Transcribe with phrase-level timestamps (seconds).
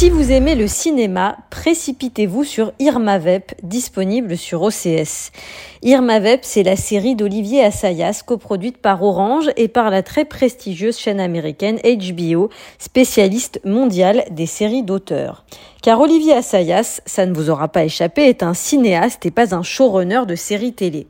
[0.00, 5.30] Si vous aimez le cinéma, précipitez-vous sur Irma Vep, disponible sur OCS.
[5.82, 10.96] Irma Vep, c'est la série d'Olivier Assayas, coproduite par Orange et par la très prestigieuse
[10.96, 15.44] chaîne américaine HBO, spécialiste mondiale des séries d'auteurs.
[15.82, 19.62] Car Olivier Assayas, ça ne vous aura pas échappé, est un cinéaste et pas un
[19.62, 21.06] showrunner de séries télé.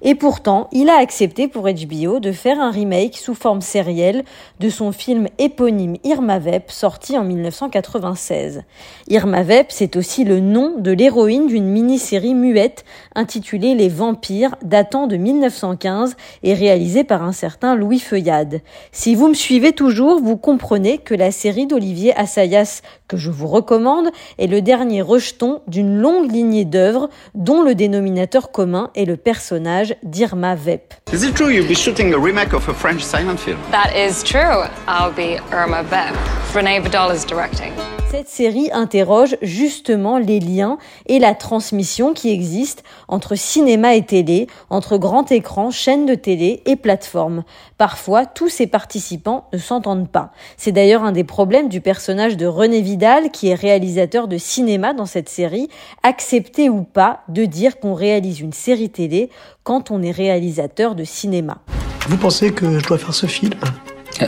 [0.00, 4.22] Et pourtant, il a accepté pour HBO de faire un remake sous forme sérielle
[4.60, 8.62] de son film éponyme Irma Vep, sorti en 1996.
[9.08, 12.84] Irma Vep, c'est aussi le nom de l'héroïne d'une mini-série muette
[13.16, 16.14] intitulée Les Vampires, datant de 1915
[16.44, 18.60] et réalisée par un certain Louis Feuillade.
[18.92, 23.48] Si vous me suivez toujours, vous comprenez que la série d'Olivier Assayas, que je vous
[23.48, 29.16] recommande, est le dernier rejeton d'une longue lignée d'œuvres dont le dénominateur commun est le
[29.16, 30.94] personnage d'Irma Vep.
[31.12, 33.58] Is it true you'll be shooting a remake of a French silent film?
[33.70, 34.64] That is true.
[34.86, 36.14] I'll be Irma Vep.
[36.54, 37.72] Renee Vidal is directing.
[38.10, 44.48] Cette série interroge justement les liens et la transmission qui existent entre cinéma et télé,
[44.68, 47.44] entre grand écran, chaînes de télé et plateformes.
[47.78, 50.30] Parfois, tous ces participants ne s'entendent pas.
[50.58, 54.92] C'est d'ailleurs un des problèmes du personnage de René Vidal, qui est réalisateur de cinéma
[54.92, 55.70] dans cette série,
[56.02, 59.30] accepter ou pas de dire qu'on réalise une série télé
[59.62, 61.62] quand on est réalisateur de cinéma.
[62.08, 63.54] Vous pensez que je dois faire ce film?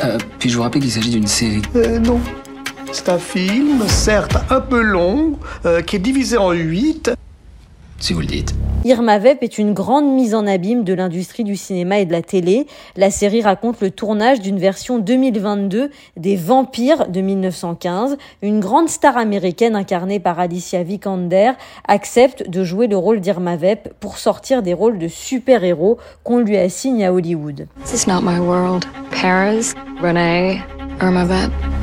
[0.02, 1.62] Euh, Puis-je vous rappeler qu'il s'agit d'une série?
[1.76, 2.20] Euh, Non.
[2.92, 5.36] C'est un film, certes un peu long,
[5.66, 7.10] euh, qui est divisé en huit.
[7.98, 8.54] Si vous le dites.
[8.84, 12.20] Irma Vep est une grande mise en abîme de l'industrie du cinéma et de la
[12.20, 12.66] télé.
[12.96, 18.18] La série raconte le tournage d'une version 2022 des Vampires de 1915.
[18.42, 21.52] Une grande star américaine incarnée par Alicia Vikander
[21.88, 26.58] accepte de jouer le rôle d'Irma Vep pour sortir des rôles de super-héros qu'on lui
[26.58, 27.66] assigne à Hollywood.
[27.84, 28.84] This is not my world.
[29.10, 30.60] Paris, Renee,
[31.00, 31.73] Irma Vep.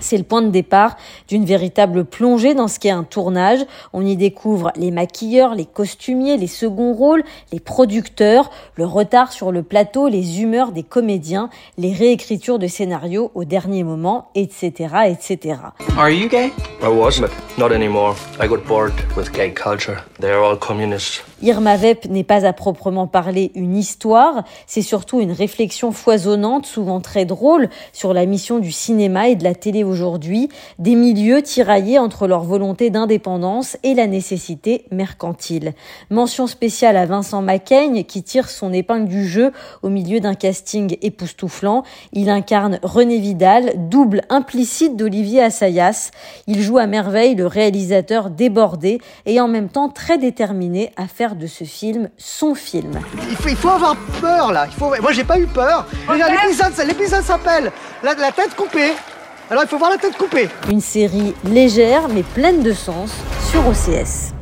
[0.00, 0.96] C'est le point de départ
[1.28, 3.60] d'une véritable plongée dans ce qu'est un tournage.
[3.92, 9.52] On y découvre les maquilleurs, les costumiers, les seconds rôles, les producteurs, le retard sur
[9.52, 14.72] le plateau, les humeurs des comédiens, les réécritures de scénarios au dernier moment, etc.,
[15.08, 15.58] etc.
[15.96, 16.52] Are you gay?
[16.82, 18.16] I was, but not anymore.
[18.40, 19.98] I got bored with gay culture.
[20.18, 21.22] They're all communists.
[21.42, 27.00] Irma Vep n'est pas à proprement parler une histoire, c'est surtout une réflexion foisonnante, souvent
[27.00, 31.98] très drôle, sur la mission du cinéma et de la télé aujourd'hui, des milieux tiraillés
[31.98, 35.74] entre leur volonté d'indépendance et la nécessité mercantile.
[36.08, 39.52] Mention spéciale à Vincent Macaigne qui tire son épingle du jeu
[39.82, 41.82] au milieu d'un casting époustouflant.
[42.12, 46.10] Il incarne René Vidal, double implicite d'Olivier Assayas.
[46.46, 51.36] Il joue à merveille le réalisateur débordé et en même temps très déterminé à faire
[51.36, 53.00] de ce film son film.
[53.28, 54.66] Il faut, il faut avoir peur là.
[54.66, 54.90] Il faut...
[55.00, 55.86] Moi j'ai pas eu peur.
[56.08, 57.72] L'épisode, s'appelle
[58.02, 58.92] la, la tête coupée.
[59.50, 60.48] Alors il faut voir la tête coupée.
[60.70, 63.12] Une série légère mais pleine de sens
[63.50, 64.32] sur OCS.